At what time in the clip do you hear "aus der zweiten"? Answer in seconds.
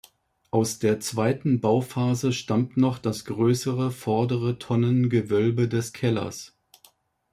0.49-1.61